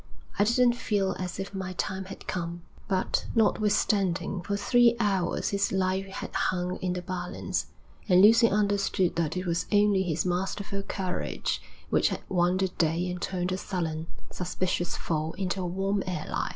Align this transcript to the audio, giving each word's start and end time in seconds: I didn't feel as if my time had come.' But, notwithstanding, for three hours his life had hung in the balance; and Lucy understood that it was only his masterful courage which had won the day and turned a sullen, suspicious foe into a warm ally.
I 0.39 0.45
didn't 0.45 0.73
feel 0.77 1.15
as 1.19 1.37
if 1.39 1.53
my 1.53 1.73
time 1.73 2.05
had 2.05 2.25
come.' 2.25 2.63
But, 2.87 3.27
notwithstanding, 3.35 4.41
for 4.41 4.57
three 4.57 4.95
hours 4.99 5.49
his 5.49 5.71
life 5.71 6.07
had 6.07 6.33
hung 6.33 6.77
in 6.77 6.93
the 6.93 7.03
balance; 7.03 7.67
and 8.09 8.19
Lucy 8.19 8.49
understood 8.49 9.15
that 9.17 9.37
it 9.37 9.45
was 9.45 9.67
only 9.71 10.01
his 10.01 10.25
masterful 10.25 10.81
courage 10.81 11.61
which 11.91 12.07
had 12.09 12.23
won 12.29 12.57
the 12.57 12.69
day 12.69 13.11
and 13.11 13.21
turned 13.21 13.51
a 13.51 13.59
sullen, 13.59 14.07
suspicious 14.31 14.97
foe 14.97 15.33
into 15.33 15.61
a 15.61 15.67
warm 15.67 16.01
ally. 16.07 16.49